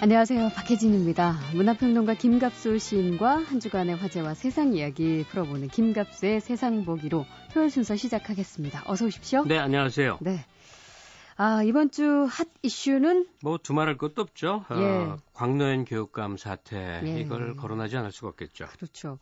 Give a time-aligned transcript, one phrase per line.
[0.00, 0.50] 안녕하세요.
[0.54, 1.34] 박혜진입니다.
[1.54, 8.84] 문화평론가 김갑수 시인과 한 주간의 화제와 세상 이야기 풀어보는 김갑수의 세상 보기로 토요일 순서 시작하겠습니다.
[8.86, 9.44] 어서 오십시오.
[9.44, 10.18] 네, 안녕하세요.
[10.20, 10.44] 네.
[11.36, 14.64] 아, 이번 주 핫 이슈는 뭐 두말할 것도 없죠.
[14.70, 14.84] 예.
[14.84, 17.20] 어, 광노현 교육감 사태 예.
[17.20, 18.66] 이걸 거론하지 않을 수가 없겠죠.
[18.76, 19.18] 그렇죠.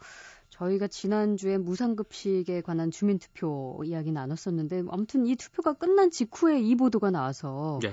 [0.51, 7.81] 저희가 지난주에 무상급식에 관한 주민투표 이야기 나눴었는데 아무튼 이 투표가 끝난 직후에 이 보도가 나와서
[7.85, 7.93] 예.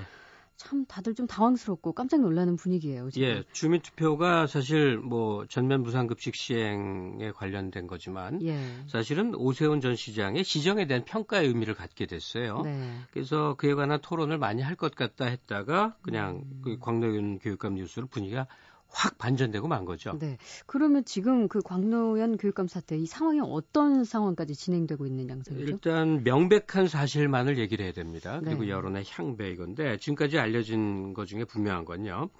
[0.56, 3.10] 참 다들 좀 당황스럽고 깜짝 놀라는 분위기예요.
[3.10, 3.26] 지금.
[3.26, 8.56] 예, 주민 투표가 사실 뭐 전면 무상급식 시행에 관련된 거지만 예.
[8.86, 12.62] 사실은 오세훈 전 시장의 시정에 대한 평가의 의미를 갖게 됐어요.
[12.62, 12.92] 네.
[13.12, 16.60] 그래서 그에 관한 토론을 많이 할 것 같다 했다가 그냥 음.
[16.64, 18.46] 그 광노현 교육감 뉴스로 분위기가
[18.94, 20.16] 확 반전되고 만 거죠.
[20.18, 20.38] 네.
[20.66, 25.64] 그러면 지금 그 광노현 교육감 사태 이 상황이 어떤 상황까지 진행되고 있는 양상이죠?
[25.64, 28.40] 일단 명백한 사실만을 얘기를 해야 됩니다.
[28.42, 28.70] 그리고 네.
[28.70, 32.30] 여론의 향배 이건데 지금까지 알려진 것 중에 분명한 건요.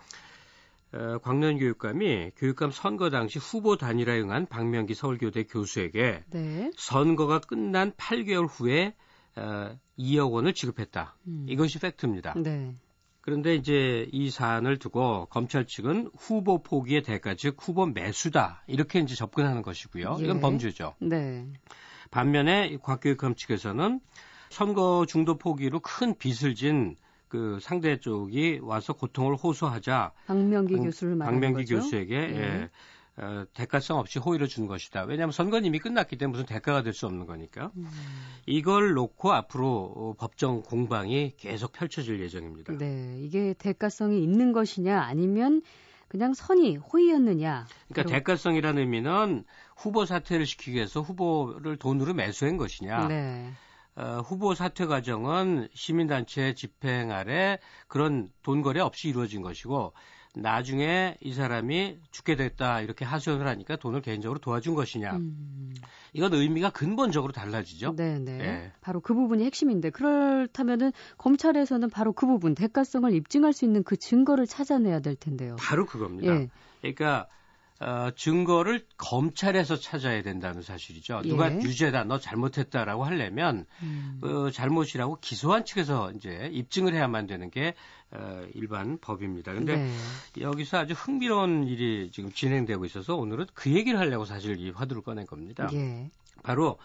[0.92, 6.70] 어, 광년 교육감이 교육감 선거 당시 후보 단일화에 응한 박명기 서울교대 교수에게 네.
[6.76, 8.94] 선거가 끝난 8개월 후에
[9.36, 11.16] 어, 2억 원을 지급했다.
[11.26, 11.46] 음.
[11.48, 12.34] 이것이 팩트입니다.
[12.36, 12.76] 네.
[13.24, 19.14] 그런데 이제 이 사안을 두고 검찰 측은 후보 포기의 대가 즉 후보 매수다 이렇게 이제
[19.14, 20.18] 접근하는 것이고요.
[20.20, 20.40] 이건 예.
[20.40, 20.94] 범죄죠.
[20.98, 21.46] 네.
[22.10, 24.00] 반면에 이 곽교육감 측에서는
[24.50, 31.40] 선거 중도 포기로 큰 빚을 진그 상대 쪽이 와서 고통을 호소하자 박명기 박- 교수를 말하는
[31.40, 31.76] 박명기 거죠?
[31.82, 32.36] 교수에게 예.
[32.36, 32.70] 예,
[33.16, 35.04] 어, 대가성 없이 호의를 준 것이다.
[35.04, 37.70] 왜냐하면 선거는 이미 끝났기 때문에 무슨 대가가 될 수 없는 거니까.
[37.76, 37.86] 음.
[38.46, 42.76] 이걸 놓고 앞으로 어, 법정 공방이 계속 펼쳐질 예정입니다.
[42.76, 43.18] 네.
[43.20, 45.62] 이게 대가성이 있는 것이냐 아니면
[46.08, 47.66] 그냥 선이 호의였느냐.
[47.88, 49.44] 그러니까 대가성이라는 의미는
[49.76, 53.08] 후보 사퇴를 시키기 위해서 후보를 돈으로 매수한 것이냐.
[53.08, 53.50] 네.
[53.96, 59.92] 어, 후보 사퇴 과정은 시민단체 집행 아래 그런 돈 거래 없이 이루어진 것이고
[60.36, 65.12] 나중에 이 사람이 죽게 됐다 이렇게 하소연을 하니까 돈을 개인적으로 도와준 것이냐.
[65.12, 65.74] 음.
[66.12, 67.94] 이건 의미가 근본적으로 달라지죠.
[67.96, 68.38] 네, 네.
[68.40, 68.72] 예.
[68.80, 74.46] 바로 그 부분이 핵심인데 그렇다면은 검찰에서는 바로 그 부분 대가성을 입증할 수 있는 그 증거를
[74.46, 75.56] 찾아내야 될 텐데요.
[75.58, 76.32] 바로 그겁니다.
[76.32, 76.48] 예.
[76.80, 77.28] 그러니까
[77.80, 81.22] 어, 증거를 검찰에서 찾아야 된다는 사실이죠.
[81.22, 81.56] 누가 예.
[81.56, 84.18] 유죄다, 너 잘못했다라고 하려면 음.
[84.22, 87.74] 그 잘못이라고 기소한 측에서 이제 입증을 해야만 되는 게
[88.12, 89.52] 어, 일반 법입니다.
[89.52, 89.92] 근데 네.
[90.40, 95.26] 여기서 아주 흥미로운 일이 지금 진행되고 있어서 오늘은 그 얘기를 하려고 사실 이 화두를 꺼낸
[95.26, 95.68] 겁니다.
[95.72, 96.10] 예.
[96.44, 96.78] 바로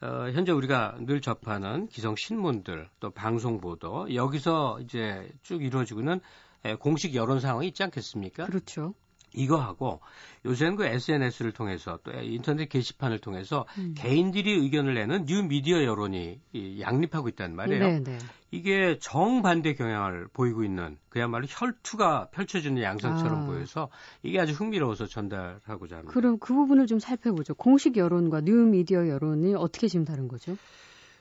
[0.00, 6.20] 어, 현재 우리가 늘 접하는 기성 신문들 또 방송 보도 여기서 이제 쭉 이루어지고는
[6.64, 8.46] 에, 공식 여론 상황이 있지 않겠습니까?
[8.46, 8.94] 그렇죠.
[9.36, 10.00] 이거하고
[10.44, 13.94] 요새는 그 SNS를 통해서 또 인터넷 게시판을 통해서 음.
[13.96, 17.86] 개인들이 의견을 내는 뉴 미디어 여론이 이 양립하고 있단 말이에요.
[17.86, 18.18] 네, 네.
[18.50, 23.46] 이게 정반대 경향을 보이고 있는 그야말로 혈투가 펼쳐지는 양상처럼 아.
[23.46, 23.88] 보여서
[24.22, 26.12] 이게 아주 흥미로워서 전달하고자 합니다.
[26.12, 27.54] 그럼 그 부분을 좀 살펴보죠.
[27.54, 30.56] 공식 여론과 뉴 미디어 여론이 어떻게 지금 다른 거죠?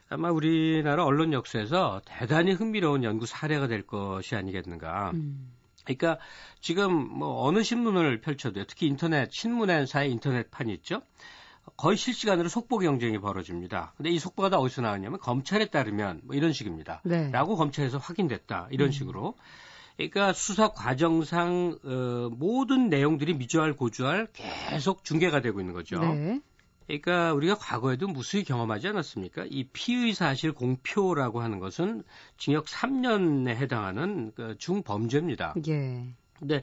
[0.07, 5.11] 아마 우리나라 언론 역사에서 대단히 흥미로운 연구 사례가 될 것이 아니겠는가.
[5.15, 5.51] 음.
[5.85, 6.17] 그러니까
[6.59, 11.01] 지금 뭐 어느 신문을 펼쳐도 특히 인터넷 신문사의 인터넷판이 있죠.
[11.77, 13.93] 거의 실시간으로 속보 경쟁이 벌어집니다.
[13.97, 17.01] 근데 이 속보가 다 어디서 나왔냐면 검찰에 따르면 뭐 이런 식입니다.
[17.03, 17.29] 네.
[17.31, 18.67] 라고 검찰에서 확인됐다.
[18.71, 18.91] 이런 음.
[18.91, 19.35] 식으로.
[19.97, 25.99] 그러니까 수사 과정상 어, 모든 내용들이 미주알 고주알 계속 중계가 되고 있는 거죠.
[25.99, 26.41] 네.
[26.87, 29.45] 그러니까 우리가 과거에도 무수히 경험하지 않았습니까?
[29.49, 32.03] 이 피의 사실 공표라고 하는 것은
[32.37, 35.55] 징역 3년에 해당하는 그 중범죄입니다.
[35.67, 36.05] 예.
[36.39, 36.61] 근데 어,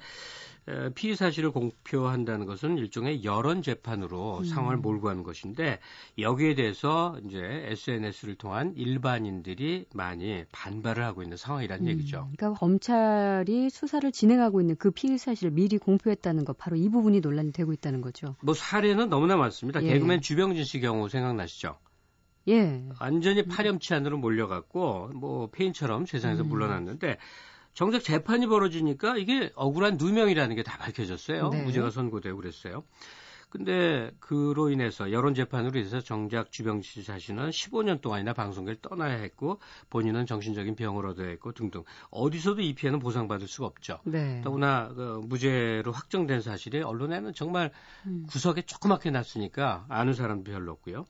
[0.95, 4.45] 피의 사실을 공표한다는 것은 일종의 여론 재판으로 음.
[4.45, 5.81] 상황을 몰고 가는 것인데
[6.19, 12.29] 여기에 대해서 이제 SNS를 통한 일반인들이 많이 반발을 하고 있는 상황이라는 음, 얘기죠.
[12.37, 17.53] 그러니까 검찰이 수사를 진행하고 있는 그 피의 사실을 미리 공표했다는 것, 바로 이 부분이 논란이
[17.53, 18.37] 되고 있다는 거죠.
[18.41, 19.83] 뭐 사례는 너무나 많습니다.
[19.83, 19.89] 예.
[19.89, 21.77] 개그맨 주병진 씨 경우 생각나시죠?
[22.49, 22.89] 예.
[23.01, 26.49] 완전히 파렴치 안으로 몰려갔고 뭐 페인처럼 세상에서 음.
[26.49, 27.19] 물러났는데
[27.75, 31.49] 정작 재판이 벌어지니까 이게 억울한 누명이라는 게 다 밝혀졌어요.
[31.51, 31.63] 네.
[31.65, 32.85] 무죄가 선고되고 그랬어요.
[33.51, 39.61] 근데 그로 인해서 여론 재판으로 인해서 정작 주병씨 자신은 15년 동안이나 방송계를 떠나야 했고
[39.91, 43.99] 본인은 정신적인 병을 얻어야 했고 등등 어디서도 이 피해는 보상받을 수가 없죠.
[44.05, 44.41] 네.
[44.43, 47.71] 더구나 그 무죄로 확정된 사실이 언론에는 정말
[48.07, 48.25] 음.
[48.31, 51.05] 구석에 조그맣게 났으니까 아는 사람도 별로 없고요.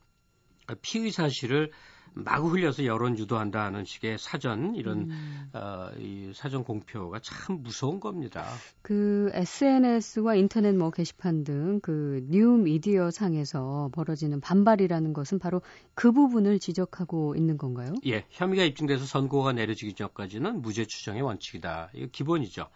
[0.82, 1.70] 피의 사실을
[2.14, 5.50] 마구 흘려서 여론 유도한다는 식의 사전 이런 음.
[5.54, 8.46] 어, 이 사전 공표가 참 무서운 겁니다.
[8.82, 15.62] 그 SNS와 인터넷 뭐 게시판 등 그 뉴 미디어 상에서 벌어지는 반발이라는 것은 바로
[15.94, 17.94] 그 부분을 지적하고 있는 건가요?
[18.06, 21.90] 예, 혐의가 입증돼서 선고가 내려지기 전까지는 무죄 추정의 원칙이다.
[21.94, 22.68] 이거 기본이죠.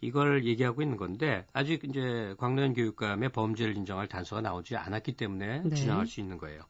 [0.00, 5.74] 이걸 얘기하고 있는 건데 아직 이제 광노현 교육감의 범죄를 인정할 단서가 나오지 않았기 때문에 네.
[5.74, 6.60] 주장할 수 있는 거예요.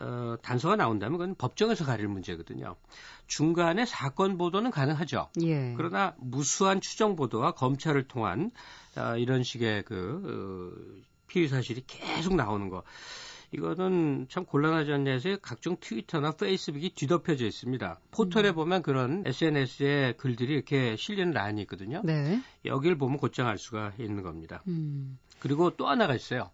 [0.00, 2.76] 어, 단서가 나온다면 그건 법정에서 가릴 문제거든요.
[3.26, 5.30] 중간에 사건 보도는 가능하죠.
[5.42, 5.74] 예.
[5.76, 8.50] 그러나 무수한 추정 보도와 검찰을 통한
[8.96, 12.82] 어, 이런 식의 그 어, 피의 사실이 계속 나오는 거.
[13.52, 18.00] 이거는 참 곤란하지 않냐 해서 각종 트위터나 페이스북이 뒤덮여져 있습니다.
[18.10, 18.54] 포털에 음.
[18.54, 22.02] 보면 그런 SNS의 글들이 이렇게 실리는 란이 있거든요.
[22.04, 22.42] 네.
[22.66, 24.62] 여기를 보면 곧장 알 수가 있는 겁니다.
[24.68, 25.18] 음.
[25.38, 26.50] 그리고 또 하나가 있어요.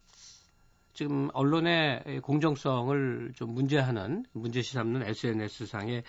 [0.95, 6.05] 지금 언론의 공정성을 좀 문제하는 문제시 삼는 SNS상의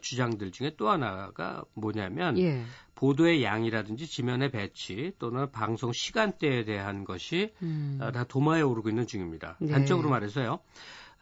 [0.00, 2.62] 주장들 중에 또 하나가 뭐냐면 예.
[2.94, 7.98] 보도의 양이라든지 지면의 배치 또는 방송 시간대에 대한 것이 음.
[8.00, 9.56] 어, 다 도마에 오르고 있는 중입니다.
[9.60, 9.70] 네.
[9.70, 10.58] 단적으로 말해서요.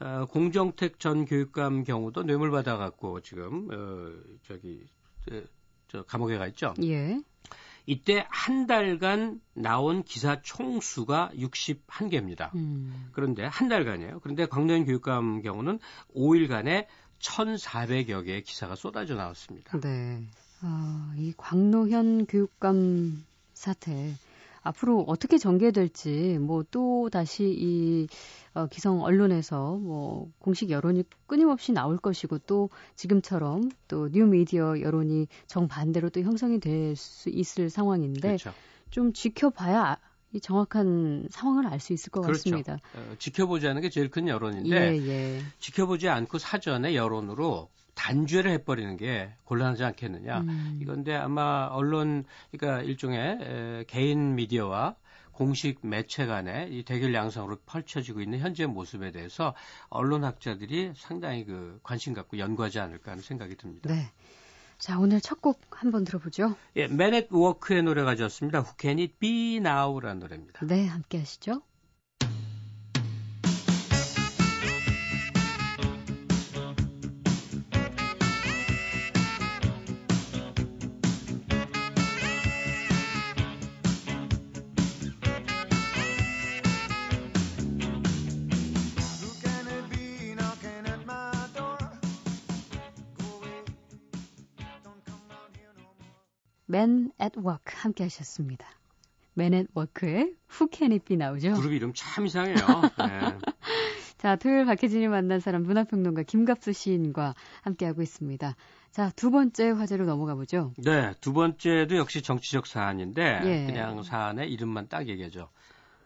[0.01, 4.12] 어, 공정택 전 교육감 경우도 뇌물 받아갖고 지금 어,
[4.47, 4.87] 저기
[5.29, 5.43] 저,
[5.89, 6.75] 저 감옥에 가 있죠.
[6.83, 7.21] 예.
[7.87, 12.55] 이때 한 달간 나온 기사 총수가 61개입니다.
[12.55, 13.09] 음.
[13.12, 14.21] 그런데 한 달간이에요.
[14.21, 15.79] 그런데 광노현 교육감 경우는
[16.15, 16.87] 5일간에
[17.21, 19.79] 1,400여 개의 기사가 쏟아져 나왔습니다.
[19.81, 20.23] 네.
[20.62, 23.25] 아, 이 광노현 교육감
[23.55, 24.15] 사태
[24.62, 28.07] 앞으로 어떻게 전개될지 뭐 또 다시 이
[28.55, 36.11] 어, 기성 언론에서 뭐 공식 여론이 끊임없이 나올 것이고 또 지금처럼 또 뉴미디어 여론이 정반대로
[36.11, 38.53] 또 형성이 될 수 있을 상황인데 그렇죠.
[38.91, 39.97] 좀 지켜봐야
[40.33, 42.39] 이 정확한 상황을 알 수 있을 것 그렇죠.
[42.51, 42.75] 같습니다.
[42.95, 45.43] 어, 지켜보지 않은 게 제일 큰 여론인데 예, 예.
[45.59, 47.69] 지켜보지 않고 사전에 여론으로
[48.00, 50.41] 단죄를 해버리는 게 곤란하지 않겠느냐.
[50.41, 50.79] 음.
[50.81, 54.97] 이건데 아마 언론, 그러니까 일종의 에, 개인 미디어와
[55.32, 59.55] 공식 매체 간의 이 대결 양상으로 펼쳐지고 있는 현재 모습에 대해서
[59.91, 63.93] 언론학자들이 상당히 그 관심 갖고 연구하지 않을까 하는 생각이 듭니다.
[63.93, 64.11] 네.
[64.79, 66.56] 자, 오늘 첫 곡 한번 들어보죠.
[66.76, 68.61] 예, 맨 n 워크의 노래 가져왔습니다.
[68.61, 70.64] Who Can It Be Now라는 노래입니다.
[70.67, 71.61] 네, 함께 하시죠.
[96.81, 98.67] Man at Work 함께 하셨습니다.
[99.37, 101.53] Man at Work의 Who Can It Be 나오죠?
[101.53, 102.56] 그룹 이름 참 이상해요.
[102.97, 103.38] 네.
[104.17, 108.56] 자, 토요일 박혜진이 만난 사람 문화평론가 김갑수 시인과 함께하고 있습니다.
[108.93, 110.73] 자, 두 번째 화제로 넘어가 보죠.
[110.79, 113.67] 네, 두 번째도 역시 정치적 사안인데 예.
[113.67, 115.50] 그냥 사안의 이름만 딱 얘기하죠.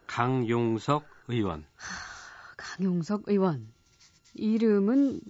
[0.09, 1.65] 강용석 의원.
[1.77, 1.87] 하,
[2.56, 3.69] 강용석 의원.
[4.35, 5.20] 이름은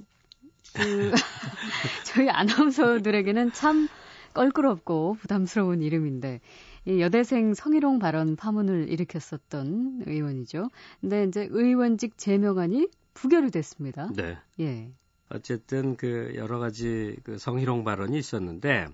[0.72, 1.12] 그
[2.06, 3.88] 저희 아나운서들에게는 참
[4.34, 6.40] 껄끄럽고 부담스러운 이름인데
[6.86, 10.68] 이 여대생 성희롱 발언 파문을 일으켰었던 의원이죠.
[11.00, 14.10] 근데 이제 의원직 제명안이 부결이 됐습니다.
[14.14, 14.36] 네.
[14.60, 14.90] 예.
[15.30, 18.88] 어쨌든 그 여러 가지 그 성희롱 발언이 있었는데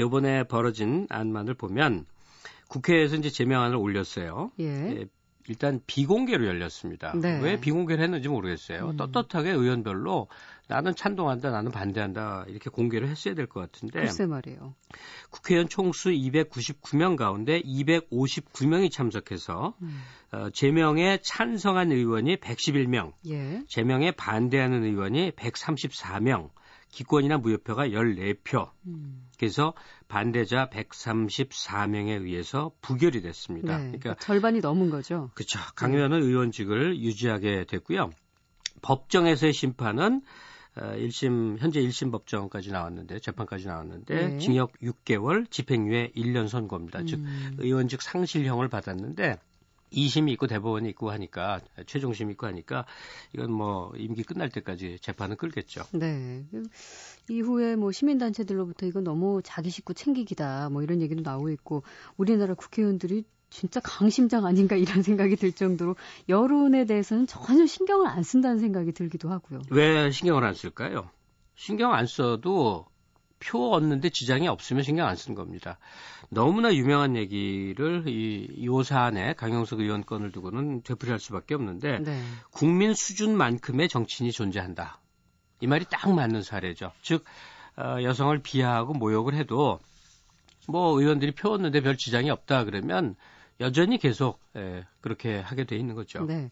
[0.00, 2.06] 이번에 벌어진 안만을 보면
[2.68, 4.52] 국회에서 이제 제명안을 올렸어요.
[4.60, 4.64] 예.
[4.64, 5.06] 예
[5.48, 7.12] 일단 비공개로 열렸습니다.
[7.18, 7.40] 네.
[7.40, 8.90] 왜 비공개를 했는지 모르겠어요.
[8.90, 8.96] 음.
[8.96, 10.28] 떳떳하게 의원별로
[10.68, 14.00] 나는 찬동한다, 나는 반대한다 이렇게 공개를 했어야 될 것 같은데.
[14.00, 14.74] 글쎄 말이에요.
[15.30, 20.02] 국회의원 총수 299명 가운데 259명이 참석해서 음.
[20.32, 23.62] 어, 제명에 찬성한 의원이 111명, 예.
[23.66, 26.50] 제명에 반대하는 의원이 134명,
[26.90, 28.70] 기권이나 무효표가 14표.
[28.86, 29.26] 음.
[29.38, 29.72] 그래서
[30.08, 33.78] 반대자 134명에 의해서 부결이 됐습니다.
[33.78, 35.30] 네, 그러니까 절반이 넘은 거죠.
[35.34, 35.58] 그렇죠.
[35.74, 36.26] 강 의원은 네.
[36.26, 38.10] 의원직을 유지하게 됐고요.
[38.82, 40.22] 법정에서의 심판은
[40.78, 44.38] 1심 어, 현재 1심 법정까지 나왔는데 재판까지 나왔는데 네.
[44.38, 47.00] 징역 6개월, 집행유예 1년 선고입니다.
[47.00, 47.06] 음.
[47.06, 47.20] 즉
[47.58, 49.38] 의원직 상실형을 받았는데
[49.92, 52.84] 2심이 있고 대법원이 있고 하니까 최종심이 있고 하니까
[53.34, 55.84] 이건 뭐 임기 끝날 때까지 재판은 끌겠죠.
[55.92, 56.44] 네.
[57.30, 61.82] 이후에 뭐 시민단체들로부터 이건 너무 자기 식구 챙기기다 뭐 이런 얘기도 나오고 있고
[62.16, 65.96] 우리나라 국회의원들이 진짜 강심장 아닌가 이런 생각이 들 정도로
[66.28, 69.60] 여론에 대해서는 전혀 신경을 안 쓴다는 생각이 들기도 하고요.
[69.70, 71.10] 왜 신경을 안 쓸까요?
[71.54, 72.86] 신경 안 써도
[73.40, 75.78] 표 얻는데 지장이 없으면 신경 안 쓰는 겁니다.
[76.28, 82.22] 너무나 유명한 얘기를 이, 이 사안에 강영석 의원 건을 두고는 되풀이할 수밖에 없는데 네.
[82.50, 85.00] 국민 수준만큼의 정치인이 존재한다.
[85.60, 86.92] 이 말이 딱 맞는 사례죠.
[87.02, 87.24] 즉
[87.76, 89.78] 어, 여성을 비하하고 모욕을 해도
[90.66, 93.14] 뭐 의원들이 표었는데 별 지장이 없다 그러면
[93.60, 96.24] 여전히 계속 예, 그렇게 하게 돼 있는 거죠.
[96.24, 96.50] 네.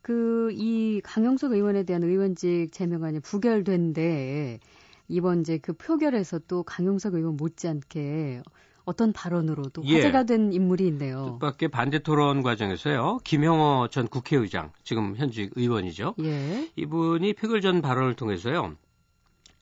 [0.00, 4.60] 그 이 강용석 의원에 대한 의원직 제명안이 부결된데
[5.08, 8.42] 이번 이제 그 표결에서 또 강용석 의원 못지않게
[8.84, 9.96] 어떤 발언으로 또 예.
[9.96, 10.26] 화제가 예.
[10.26, 11.38] 된 인물이 있네요.
[11.40, 13.20] 뜻밖의 반대 토론 과정에서요.
[13.24, 16.14] 김영호 전 국회의장, 지금 현직 의원이죠.
[16.22, 16.70] 예.
[16.76, 18.76] 이분이 표결 전 발언을 통해서요.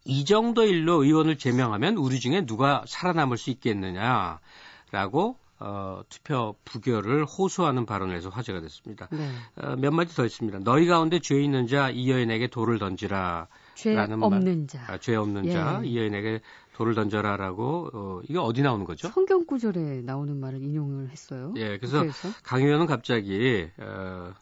[0.05, 7.87] 이 정도 일로 의원을 제명하면 우리 중에 누가 살아남을 수 있겠느냐라고 어, 투표 부결을 호소하는
[7.87, 9.09] 발언을 해서 화제가 됐습니다.
[9.13, 9.31] 네.
[9.57, 10.59] 어, 몇 마디 더 있습니다.
[10.65, 13.49] 너희 가운데 죄 있는 자 이 여인에게 돌을 던지라.
[13.75, 14.85] 죄 없는 자.
[14.89, 15.53] 아, 죄 없는 예.
[15.53, 16.41] 자 이 여인에게
[16.75, 19.09] 돌을 던져라라고 어, 이게 어디 나오는 거죠?
[19.09, 21.53] 성경 구절에 나오는 말을 인용을 했어요.
[21.57, 22.29] 예, 그래서 국회에서?
[22.43, 24.33] 강 의원은 갑자기 어,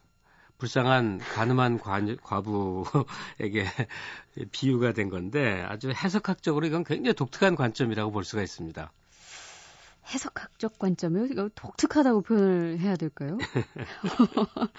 [0.58, 3.64] 불쌍한 가늠한 과, 과부에게
[4.52, 8.92] 비유가 된 건데 아주 해석학적으로 이건 굉장히 독특한 관점이라고 볼 수가 있습니다.
[10.06, 10.74] 해석학적?
[11.30, 13.38] 이거 독특하다고 표현을 해야 될까요?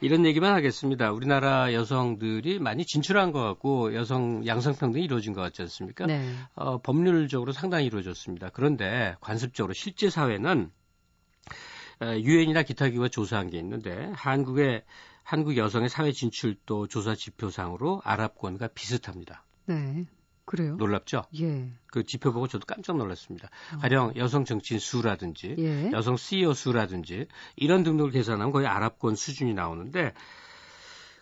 [0.00, 1.12] 이런 얘기만 하겠습니다.
[1.12, 6.06] 우리나라 여성들이 많이 진출한 것 같고 여성 양성평등이 이루어진 것 같지 않습니까?
[6.06, 6.34] 네.
[6.54, 8.50] 어, 법률적으로 상당히 이루어졌습니다.
[8.50, 10.70] 그런데 관습적으로 실제 사회는
[12.00, 14.82] 유엔이나 기타 기구가 조사한 게 있는데 한국의
[15.22, 19.44] 한국 여성의 사회 진출도 조사 지표상으로 아랍권과 비슷합니다.
[19.66, 20.06] 네.
[20.44, 20.76] 그래요?
[20.76, 21.24] 놀랍죠?
[21.40, 21.70] 예.
[21.86, 23.48] 그 지표 보고 저도 깜짝 놀랐습니다.
[23.74, 23.78] 어.
[23.78, 25.90] 가령 여성 정치인 수라든지 예.
[25.92, 30.12] 여성 CEO 수라든지 이런 등등을 계산하면 거의 아랍권 수준이 나오는데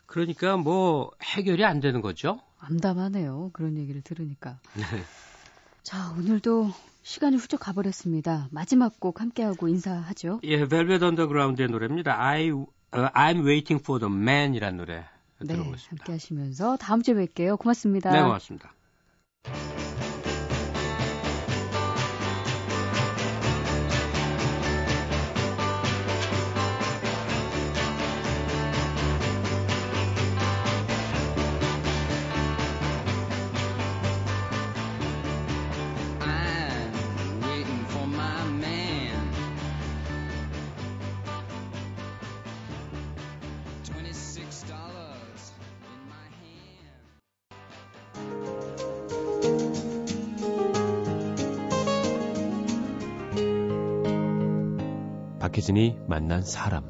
[0.07, 2.41] 그러니까 뭐 해결이 안 되는 거죠.
[2.59, 3.51] 암담하네요.
[3.53, 4.59] 그런 얘기를 들으니까.
[4.75, 4.83] 네.
[5.83, 6.73] 자, 오늘도
[7.03, 8.49] 시간이 훌쩍 가버렸습니다.
[8.51, 10.41] 마지막 곡 함께하고 인사하죠.
[10.45, 12.21] 예, 벨벳 언더그라운드의 노래입니다.
[12.21, 15.05] I, uh, I'm waiting for the man이라는 노래
[15.41, 16.03] 네, 들어보겠습니다.
[16.03, 17.59] 함께 하시면서 다음 주에 뵐게요.
[17.59, 18.11] 고맙습니다.
[18.11, 18.73] 네, 고맙습니다.
[19.47, 19.90] 何?
[55.51, 56.85] 박혜진이 만난 사람.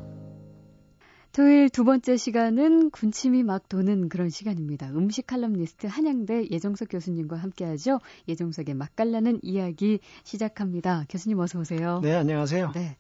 [1.33, 4.89] 토요일 두 번째 시간은 군침이 막 도는 그런 시간입니다.
[4.91, 8.01] 음식 칼럼니스트 한양대 예정석 교수님과 함께하죠.
[8.29, 11.07] 예정석의 맛깔나는 이야기 시작합니다.
[11.09, 12.01] 교수님 어서 오세요.
[12.03, 12.73] 네, 안녕하세요.
[12.75, 12.97] 네.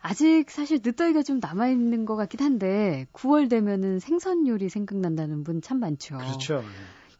[0.00, 5.80] 아직 사실 늦더위가 좀 남아있는 것 같긴 한데 9월 되면은 생선 요리 생각난다는 분 참
[5.80, 6.18] 많죠.
[6.18, 6.62] 그렇죠.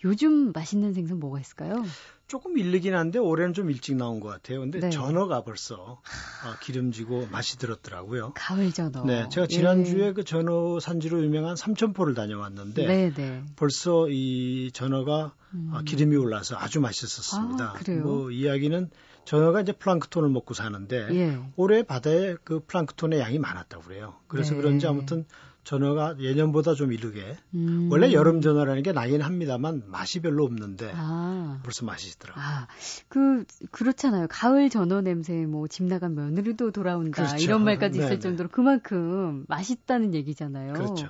[0.04, 1.85] 요즘 맛있는 생선 뭐가 있을까요?
[2.26, 4.61] 조금 일르긴 한데 올해는 좀 일찍 나온 것 같아요.
[4.61, 4.90] 근데 네.
[4.90, 8.33] 전어가 벌써 어, 기름지고 맛이 들었더라고요.
[8.37, 9.04] 가을 전어.
[9.04, 10.12] 네, 제가 지난주에 예.
[10.12, 13.42] 그 전어 산지로 유명한 삼천포를 다녀왔는데 네, 네.
[13.57, 15.71] 벌써 이 전어가 음.
[15.75, 17.64] 아, 기름이 올라서 아주 맛있었습니다.
[17.64, 18.04] 아, 그래요?
[18.04, 18.90] 뭐 이야기는
[19.25, 21.38] 전어가 이제 플랑크톤을 먹고 사는데 예.
[21.57, 24.14] 올해 바다에 그 플랑크톤의 양이 많았다고 그래요.
[24.28, 24.61] 그래서 네.
[24.61, 25.26] 그런지 아무튼
[25.70, 27.88] 전어가 예년보다 좀 이르게 음.
[27.92, 31.60] 원래 여름 전어라는 게 나긴 합니다만 맛이 별로 없는데 아.
[31.62, 32.42] 벌써 맛있더라고요.
[32.44, 32.66] 아,
[33.08, 34.26] 그 그렇잖아요.
[34.28, 37.44] 가을 전어 냄새 뭐 집 나간 며느리도 돌아온다 그렇죠.
[37.44, 38.18] 이런 말까지 있을 네네.
[38.20, 40.72] 정도로 그만큼 맛있다는 얘기잖아요.
[40.72, 41.06] 그렇죠.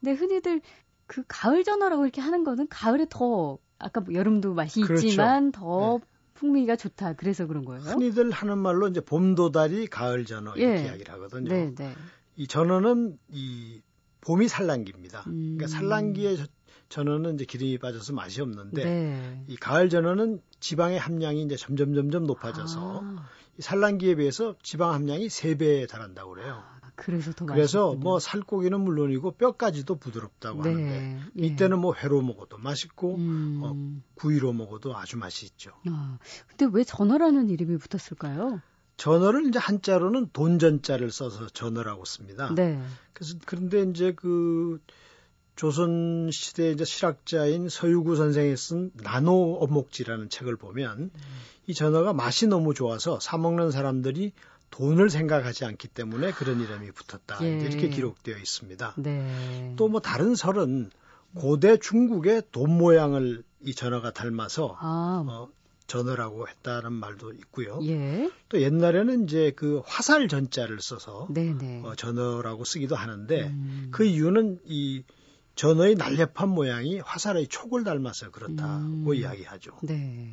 [0.00, 0.62] 근데 흔히들
[1.06, 5.08] 그 가을 전어라고 이렇게 하는 거는 가을에 더 아까 뭐 여름도 맛이 그렇죠.
[5.08, 6.06] 있지만 더 네.
[6.36, 7.12] 풍미가 좋다.
[7.16, 7.82] 그래서 그런 거예요.
[7.82, 10.84] 흔히들 하는 말로 이제 봄 도다리, 가을 전어 이렇게 예.
[10.86, 11.50] 이야기를 하거든요.
[11.50, 11.92] 네, 네.
[12.36, 13.82] 이 전어는 이
[14.20, 15.22] 봄이 산란기입니다.
[15.22, 15.56] 그러니까 음.
[15.56, 16.36] 그러니까 산란기에
[16.88, 19.44] 전어는 이제 기름이 빠져서 맛이 없는데 네.
[19.46, 23.28] 이 가을 전어는 지방의 함량이 이제 점점 점점 높아져서 아.
[23.58, 26.62] 이 산란기에 비해서 지방 함량이 3배에 달한다고 그래요.
[26.80, 28.02] 아, 그래서 더 그래서 맛있군요.
[28.02, 30.70] 뭐 살코기는 물론이고 뼈까지도 부드럽다고 네.
[30.70, 31.46] 하는데 예.
[31.46, 33.60] 이때는 뭐 회로 먹어도 맛있고 음.
[33.62, 35.70] 어, 구이로 먹어도 아주 맛이 있죠.
[35.88, 38.60] 아, 근데 왜 전어라는 이름이 붙었을까요?
[39.00, 42.52] 전어를 이제 한자로는 돈전자를 써서 전어라고 씁니다.
[42.54, 42.78] 네.
[43.14, 44.78] 그래서 그런데 이제 그
[45.56, 51.10] 조선 시대 이제 실학자인 서유구 선생이 쓴 나노 어목지라는 책을 보면 음.
[51.66, 54.32] 이 전어가 맛이 너무 좋아서 사 먹는 사람들이
[54.68, 57.38] 돈을 생각하지 않기 때문에 그런 이름이 붙었다.
[57.42, 57.58] 예.
[57.58, 58.96] 이렇게 기록되어 있습니다.
[58.98, 59.74] 네.
[59.76, 60.90] 또뭐 다른 설은
[61.34, 65.24] 고대 중국의 돈 모양을 이 전어가 닮아서 아.
[65.26, 65.48] 어,
[65.90, 67.80] 전어라고 했다는 말도 있고요.
[67.82, 68.30] 예.
[68.48, 71.26] 또 옛날에는 이제 그 화살 전자를 써서
[71.84, 73.88] 어, 전어라고 쓰기도 하는데 음.
[73.90, 75.02] 그 이유는 이
[75.56, 79.14] 전어의 날렵한 모양이 화살의 촉을 닮아서 그렇다고 음.
[79.14, 79.72] 이야기하죠.
[79.82, 80.32] 네.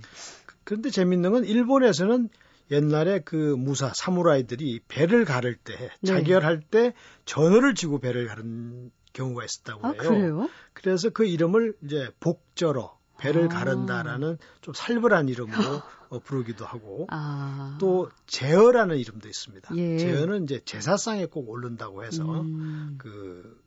[0.63, 2.29] 그런데 재밌는 건 일본에서는
[2.69, 6.07] 옛날에 그 무사 사무라이들이 배를 가를 때 네.
[6.07, 6.93] 자결할 때
[7.25, 9.93] 전어를 쥐고 배를 가른 경우가 있었다고 해요.
[9.97, 10.49] 아, 그래요?
[10.73, 13.49] 그래서 그 이름을 이제 복절어 배를 아.
[13.49, 15.55] 가른다라는 좀 살벌한 이름으로
[16.09, 17.77] 어, 부르기도 하고 아.
[17.79, 19.75] 또 제어라는 이름도 있습니다.
[19.75, 19.97] 예.
[19.97, 22.95] 제어는 이제 제사상에 꼭 오른다고 해서 음.
[22.97, 23.59] 그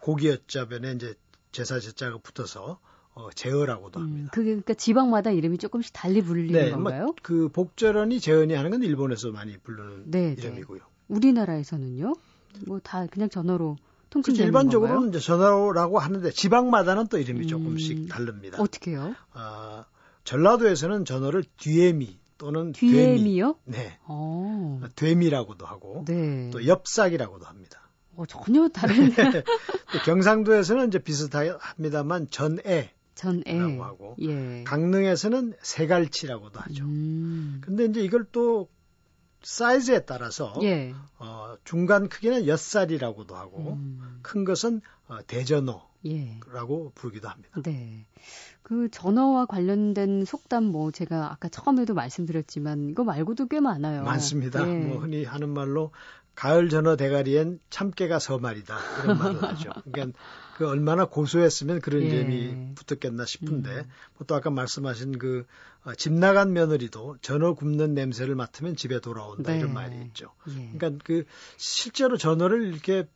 [0.00, 1.14] 고기여자변에 이제
[1.52, 2.78] 제사 제자가 붙어서
[3.12, 4.24] 어, 제어라고도 음, 합니다.
[4.24, 7.14] 음, 그게 그러니까 지방마다 이름이 조금씩 달리 불리는 네, 뭐 건가요?
[7.22, 10.42] 그 복절언이 재언이 하는 건 일본에서 많이 부르는 네, 네.
[10.42, 10.80] 이름이고요.
[11.08, 12.14] 우리나라에서는요?
[12.66, 13.76] 뭐 다 그냥 전어로
[14.10, 18.60] 통칭되는 일반적으로는 이제 전어라고 하는데 지방마다는 또 이름이 음, 조금씩 다릅니다.
[18.60, 19.14] 어떻게요?
[19.32, 19.84] 아,
[20.24, 23.56] 전라도에서는 전어를 뒤에미 또는 뒤에미요?
[23.66, 23.98] 되미, 네.
[24.08, 24.80] 오.
[24.82, 24.82] 어.
[24.96, 26.50] 되미라고도 하고 네.
[26.50, 27.90] 또 엽삭이라고도 합니다.
[28.16, 29.10] 어, 전혀 다른.
[30.04, 34.64] 경상도에서는 이제 비슷합니다만 전애 전에 라고 하고 예.
[34.64, 36.84] 강릉에서는 세갈치라고도 하죠.
[36.84, 37.60] 음.
[37.62, 38.68] 근데 이제 이걸 또
[39.42, 40.94] 사이즈에 따라서 예.
[41.18, 44.20] 어, 중간 크기는 엿살이라고도 하고 음.
[44.22, 45.88] 큰 것은 어, 대전어
[46.52, 46.94] 라고 예.
[46.94, 47.60] 부르기도 합니다.
[47.62, 48.06] 네.
[48.62, 54.04] 그 전어와 관련된 속담 뭐 제가 아까 처음에도 말씀드렸지만 이거 말고도 꽤 많아요.
[54.04, 54.66] 많습니다.
[54.68, 54.78] 예.
[54.78, 55.90] 뭐 흔히 하는 말로
[56.34, 59.70] 가을 전어 대가리엔 참깨가 서말이다 이런 말을 하죠.
[59.90, 60.18] 그러니까
[60.60, 62.08] 그 얼마나 고소했으면 그런 예.
[62.08, 63.90] 이름이 붙었겠나 싶은데 음.
[64.18, 69.60] 뭐또 아까 말씀하신 그집 어, 나간 며느리도 전어 굽는 냄새를 맡으면 집에 돌아온다 네.
[69.60, 70.34] 이런 말이 있죠.
[70.50, 70.72] 예.
[70.76, 71.24] 그러니까 그
[71.56, 73.08] 실제로 전어를 이렇게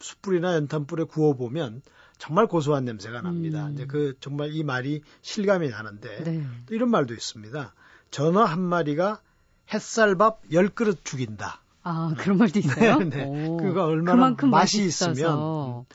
[0.00, 1.82] 숯불이나 연탄불에 구워 보면
[2.18, 3.68] 정말 고소한 냄새가 납니다.
[3.68, 3.74] 음.
[3.74, 6.44] 이제 그 정말 이 말이 실감이 나는데 네.
[6.66, 7.74] 또 이런 말도 있습니다.
[8.10, 9.20] 전어 한 마리가
[9.72, 11.60] 햇살밥 열 그릇 죽인다.
[11.84, 12.98] 아 그런 말도 있어요?
[13.06, 13.24] 네, 네.
[13.60, 15.86] 그거 얼마나 맛이 있으면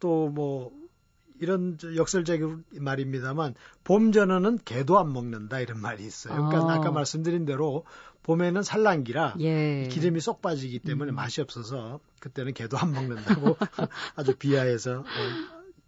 [0.00, 0.72] 또뭐
[1.40, 6.34] 이런 역설적인 말입니다만 봄 전어는 개도 안 먹는다 이런 말이 있어요.
[6.34, 6.80] 그러니까 아.
[6.80, 7.84] 까 말씀드린 대로
[8.22, 9.88] 봄에는 산란기라 예.
[9.90, 11.14] 기름이 쏙 빠지기 때문에 음.
[11.14, 13.56] 맛이 없어서 그때는 개도 안 먹는다고
[14.16, 15.04] 아주 비하해서 어,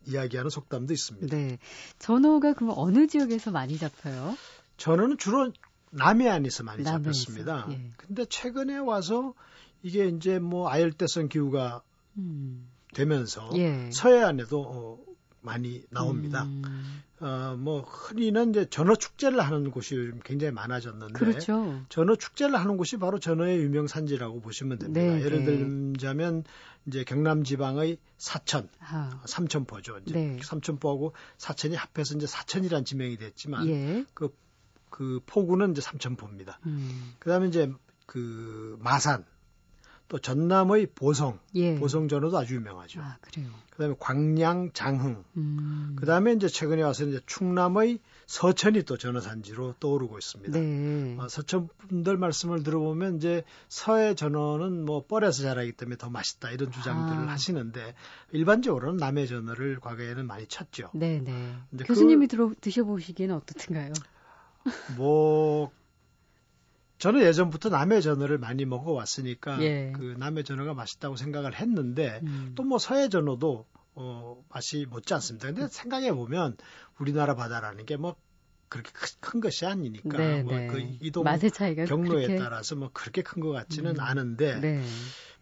[0.07, 1.37] 이야기하는 속담도 있습니다.
[1.37, 1.59] 네.
[1.99, 4.37] 전어가 그럼 어느 지역에서 많이 잡혀요?
[4.79, 5.53] 전어는 주로
[5.91, 7.03] 남해안에서 많이 남해에서.
[7.13, 7.67] 잡혔습니다.
[7.71, 7.91] 예.
[7.99, 9.35] 근데 최근에 와서
[9.83, 11.83] 이게 이제 뭐 아열대성 기후가
[12.17, 12.72] 음.
[12.95, 13.91] 되면서 예.
[13.93, 14.99] 서해안에도 어,
[15.41, 16.45] 많이 나옵니다.
[16.45, 17.03] 음.
[17.21, 21.83] 어, 뭐 흔히는 이제 전어 축제를 하는 곳이 굉장히 많아졌는데 그렇죠.
[21.89, 25.01] 전어 축제를 하는 곳이 바로 전어의 유명 산지라고 보시면 됩니다.
[25.01, 25.45] 네, 예를 네.
[25.45, 26.45] 들자면
[26.87, 29.21] 이제 경남 지방의 사천, 아.
[29.25, 30.01] 삼천포죠.
[30.07, 30.39] 이제 네.
[30.43, 34.05] 삼천포하고 사천이 합해서 이제 사천이란 지명이 됐지만 예.
[34.15, 34.35] 그,
[34.91, 36.59] 그 포구는 이제 삼천포입니다.
[36.67, 37.15] 음.
[37.21, 37.73] 그다음에 이제
[38.07, 39.25] 그 마산
[40.13, 41.75] 또 전남의 보성, 예.
[41.77, 43.01] 보성 전어도 아주 유명하죠.
[43.01, 43.49] 아, 그래요.
[43.71, 45.25] 그다음에 광양, 장흥.
[45.39, 45.97] 음.
[45.99, 50.59] 그다음에 이제 최근에 와서 이제 충남의 서천이 또 전어 산지로 떠오르고 있습니다.
[50.59, 51.17] 네.
[51.19, 56.71] 어, 서천 분들 말씀을 들어보면 이제 서해 전어는 뭐 뻘에서 자라기 때문에 더 맛있다 이런
[56.71, 57.33] 주장들을 아.
[57.33, 57.95] 하시는데
[58.33, 60.91] 일반적으로는 남해 전어를 과거에는 많이 쳤죠.
[60.93, 61.55] 네, 네.
[61.87, 63.95] 교수님이 그, 들어 드셔 보시기에는 어떻든가요?
[64.95, 65.73] 뭐
[67.03, 69.91] 저는 예전부터 남해 전어를 많이 먹어왔으니까 예.
[69.93, 72.53] 그 남해 전어가 맛있다고 생각을 했는데 음.
[72.55, 75.49] 또뭐 서해 전어도 어, 맛이 못지 않습니다.
[75.49, 76.57] 근데 생각해 보면
[77.01, 78.15] 우리나라 바다라는 게 뭐
[78.69, 80.97] 그렇게 큰, 것이 아니니까 네, 뭐그 네.
[81.03, 82.37] 이동 경로에 그렇게...
[82.37, 84.01] 따라서 뭐 그렇게 큰 것 같지는 음.
[84.01, 84.85] 않은데 네.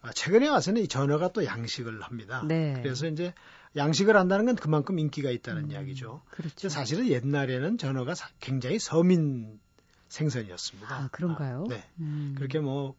[0.01, 2.43] 아, 최근에 와서는 이 전어가 또 양식을 합니다.
[2.49, 2.73] 네.
[2.83, 3.35] 그래서 이제
[3.77, 6.23] 양식을 한다는 건 그만큼 인기가 있다는 음, 이야기죠.
[6.31, 6.71] 그렇죠.
[6.71, 9.61] 사실은 옛날에는 전어가 굉장히 서민
[10.11, 10.95] 생선이었습니다.
[10.95, 11.65] 아, 그런가요?
[11.67, 11.83] 아, 네.
[12.01, 12.35] 음.
[12.37, 12.95] 그렇게 뭐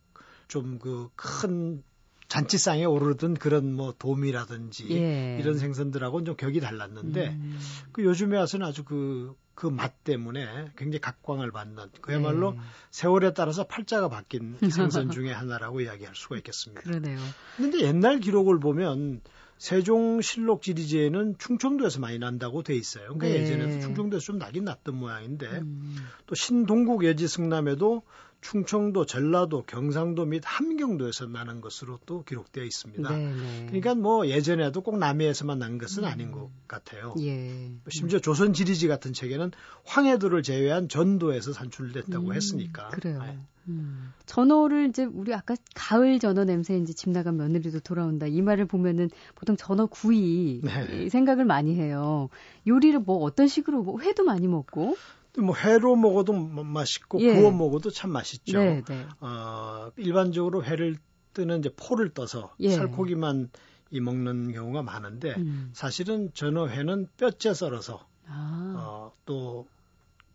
[0.47, 1.81] 좀 그 큰
[2.27, 5.37] 잔치상에 오르던 그런 뭐 도미라든지 예.
[5.39, 7.59] 이런 생선들하고는 좀 격이 달랐는데 음.
[7.91, 12.59] 그 요즘에 와서는 아주 그 그 맛 때문에 굉장히 각광을 받는 그야말로 네.
[12.89, 16.81] 세월에 따라서 팔자가 바뀐 생선 중에 하나라고 이야기할 수가 있겠습니다.
[16.81, 17.19] 그러네요.
[17.57, 19.21] 그런데 옛날 기록을 보면
[19.61, 23.13] 세종실록 지리제에는 충청도에서 많이 난다고 돼 있어요.
[23.13, 23.43] 그러니까 네.
[23.43, 25.97] 예전에도 충청도에서 좀 나긴 났던 모양인데 음.
[26.25, 28.01] 또 신동국 예지 승남에도
[28.41, 33.09] 충청도, 전라도, 경상도 및 함경도에서 나는 것으로 또 기록되어 있습니다.
[33.09, 33.65] 네네.
[33.67, 36.09] 그러니까 뭐 예전에도 꼭 남해에서만 난 것은 음.
[36.09, 37.13] 아닌 것 같아요.
[37.19, 37.71] 예.
[37.89, 39.51] 심지어 조선 지리지 같은 책에는
[39.85, 42.89] 황해도를 제외한 전도에서 산출됐다고 음, 했으니까.
[42.89, 43.21] 그래요.
[43.21, 43.37] 네.
[43.67, 44.11] 음.
[44.25, 49.09] 전어를 이제 우리 아까 가을 전어 냄새 이제 집 나간 며느리도 돌아온다 이 말을 보면은
[49.35, 51.09] 보통 전어 구이 네.
[51.09, 52.29] 생각을 많이 해요.
[52.67, 54.97] 요리를 뭐 어떤 식으로 뭐 회도 많이 먹고
[55.37, 57.33] 뭐 회로 먹어도 맛있고 예.
[57.33, 58.59] 구워 먹어도 참 맛있죠.
[58.59, 59.05] 네, 네.
[59.19, 60.97] 어, 일반적으로 회를
[61.33, 62.69] 뜨는 이제 포를 떠서 예.
[62.71, 63.49] 살코기만
[63.91, 65.69] 이 먹는 경우가 많은데 음.
[65.73, 68.73] 사실은 전어회는 뼈째 썰어서 아.
[68.77, 69.67] 어, 또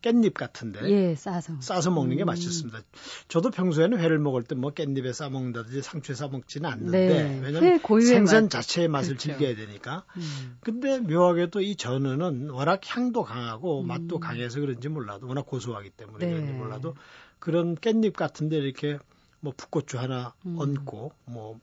[0.06, 2.26] 깻잎 같은데 예, 싸서 싸서 먹는 게 음.
[2.26, 2.80] 맛있습니다.
[3.28, 7.40] 저도 평소에는 회를 먹을 때 뭐 깻잎에 싸 먹는다든지 상추에 싸 먹지는 않는데 네.
[7.42, 8.50] 왜냐하면 생선 맛.
[8.50, 9.36] 자체의 맛을 그렇죠.
[9.38, 10.04] 즐겨야 되니까.
[10.16, 10.56] 음.
[10.60, 13.86] 근데 묘하게도 이 전어는 워낙 향도 강하고 음.
[13.86, 16.32] 맛도 강해서 그런지 몰라도 워낙 고소하기 때문에 네.
[16.32, 16.94] 그런지 몰라도
[17.38, 18.98] 그런 깻잎 같은데 이렇게
[19.40, 20.56] 뭐 풋고추 하나 음.
[20.58, 21.58] 얹고 뭐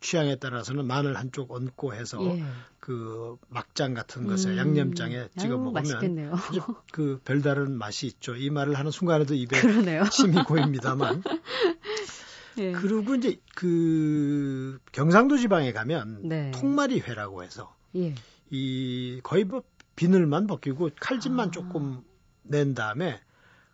[0.00, 2.44] 취향에 따라서는 마늘 한쪽 얹고 해서 예.
[2.80, 4.56] 그 막장 같은 것에 음.
[4.56, 6.60] 양념장에 찍어 아유, 먹으면 아주
[6.92, 8.36] 그 별다른 맛이 있죠.
[8.36, 10.04] 이 말을 하는 순간에도 입에 그러네요.
[10.04, 11.22] 침이 고입니다만.
[12.58, 12.72] 예.
[12.72, 16.50] 그리고 이제 그 경상도 지방에 가면 네.
[16.52, 18.14] 통마리회라고 해서 예.
[18.50, 19.62] 이 거의 뭐
[19.96, 21.50] 비늘만 벗기고 칼집만 아.
[21.50, 22.02] 조금
[22.42, 23.20] 낸 다음에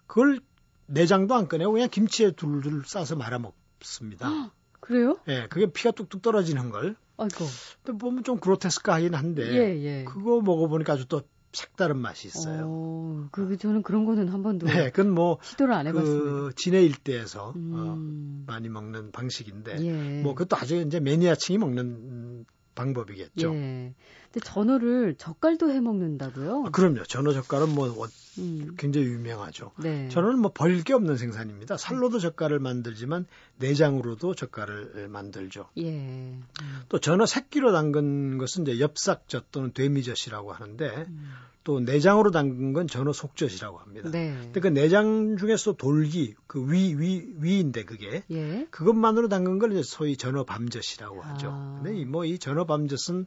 [0.07, 0.41] 그걸
[0.87, 4.29] 내장도 안 꺼내고 그냥 김치에 둘둘 싸서 말아 먹습니다.
[4.85, 5.19] 그래요?
[5.29, 6.95] 예, 그게 피가 뚝뚝 떨어지는 걸.
[7.17, 7.47] 아이고.
[7.83, 9.43] 근데 보면 좀 그로테스크하긴 한데.
[9.55, 10.05] 예, 예.
[10.05, 11.23] 그거 먹어보니까 아주 또
[11.55, 12.65] 색다른 맛이 있어요.
[12.67, 16.25] 어, 그 저는 그런 거는 한 번도 네, 그건 뭐 시도를 안 해봤습니다.
[16.25, 18.45] 그 진해 일대에서 어, 음.
[18.47, 20.23] 어, 많이 먹는 방식인데, 예.
[20.23, 23.55] 뭐 그것도 아주 이제 매니아층이 먹는 방법이겠죠.
[23.55, 23.95] 예.
[24.33, 26.65] 근데 전어를 젓갈도 해 먹는다고요?
[26.67, 27.05] 아, 그럼요.
[27.05, 28.09] 전어 젓갈은 뭐
[28.39, 28.75] 음.
[28.77, 29.71] 굉장히 유명하죠.
[29.79, 30.09] 네.
[30.09, 31.77] 전어는 뭐 버릴 게 없는 생산입니다.
[31.77, 33.27] 살로도 젓갈을 만들지만
[33.59, 35.69] 내장으로도 젓갈을 만들죠.
[35.77, 35.91] 예.
[35.91, 36.43] 음.
[36.89, 41.33] 또 전어 새끼로 담근 것은 이제 엽삭젓 또는 되미젓이라고 하는데 음.
[41.65, 44.11] 또 내장으로 담근 건 전어 속젓이라고 합니다.
[44.11, 44.35] 네.
[44.43, 48.67] 근데 그 내장 중에서 돌기 그 위 위 위 인데 그게 예.
[48.71, 51.49] 그것만으로 담근 걸 이제 소위 전어 밤젓이라고 하죠.
[51.51, 51.81] 아.
[51.83, 53.27] 근데 뭐 이 전어 밤젓은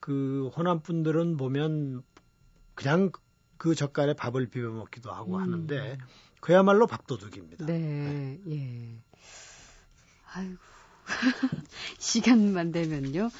[0.00, 2.02] 그 호남 분들은 보면
[2.74, 3.10] 그냥
[3.58, 5.42] 그 젓갈에 밥을 비벼 먹기도 하고 음.
[5.42, 5.98] 하는데
[6.40, 7.66] 그야말로 밥도둑입니다.
[7.66, 8.40] 네, 네.
[8.50, 9.02] 예.
[10.32, 10.56] 아이고
[11.98, 13.30] 시간만 되면요.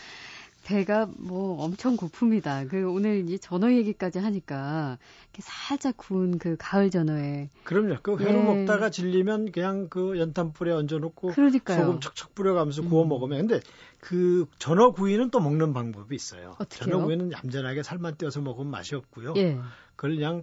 [0.69, 2.69] 배가 뭐 엄청 고픕니다.
[2.69, 7.97] 그 오늘 이 전어 얘기까지 하니까 이렇게 살짝 구운 그 가을 전어에 그럼요.
[8.03, 8.43] 그 회로 예.
[8.43, 11.87] 먹다가 질리면 그냥 그 연탄불에 얹어놓고 그러니까요.
[11.87, 13.09] 소금 척척 뿌려가면서 구워 음.
[13.09, 13.61] 먹으면 근데
[13.99, 16.55] 그 전어 구이는 또 먹는 방법이 있어요.
[16.69, 19.33] 전어 구이는 얌전하게 살만 떼어서 먹으면 맛이 없고요.
[19.39, 19.59] 예.
[19.97, 20.43] 그걸 그냥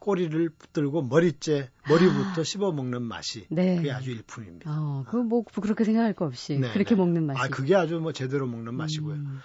[0.00, 2.44] 꼬리를 붙들고 머리째 머리부터 아.
[2.44, 3.76] 씹어 먹는 맛이 네.
[3.76, 4.70] 그게 아주 일품입니다.
[4.70, 6.96] 어, 그뭐 그렇게 생각할 거 없이 네, 그렇게 네.
[6.96, 7.40] 먹는 맛이.
[7.40, 9.14] 아 그게 아주 뭐 제대로 먹는 맛이고요.
[9.14, 9.40] 음.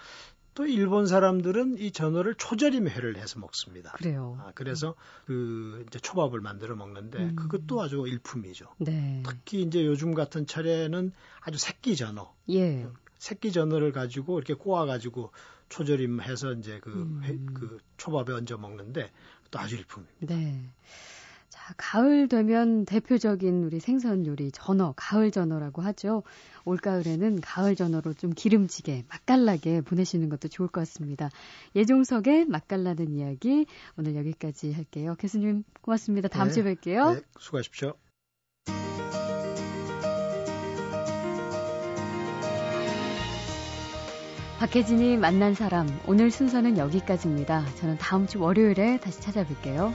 [0.55, 3.91] 또 일본 사람들은 이 전어를 초절임 회를 해서 먹습니다.
[3.91, 4.39] 그래요.
[4.39, 7.35] 아, 그래서 그 이제 초밥을 만들어 먹는데 음.
[7.35, 8.65] 그것도 아주 일품이죠.
[8.77, 9.21] 네.
[9.27, 12.33] 특히 이제 요즘 같은 차례는 아주 새끼 전어.
[12.49, 12.87] 예.
[13.19, 15.31] 새끼 전어를 가지고 이렇게 꼬아 가지고
[15.69, 17.21] 초절임해서 이제 그, 음.
[17.23, 19.11] 회, 그 초밥에 얹어 먹는데
[19.51, 20.35] 또 아주 일품입니다.
[20.35, 20.69] 네.
[21.49, 26.23] 자, 가을 되면 대표적인 우리 생선 요리 전어, 가을 전어라고 하죠.
[26.65, 31.29] 올가을에는 가을 전어로 좀 기름지게, 맛깔나게 보내시는 것도 좋을 것 같습니다.
[31.75, 33.65] 예종석의 맛깔나는 이야기
[33.97, 35.15] 오늘 여기까지 할게요.
[35.17, 36.27] 교수님 고맙습니다.
[36.27, 37.15] 다음 네, 주에 뵐게요.
[37.15, 37.95] 네, 수고하십시오.
[44.65, 47.63] 박혜진이 만난 사람 오늘 순서는 여기까지입니다.
[47.75, 49.93] 저는 다음 주 월요일에 다시 찾아뵐게요.